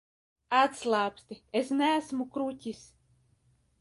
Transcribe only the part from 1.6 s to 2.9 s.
es neesmu kruķis.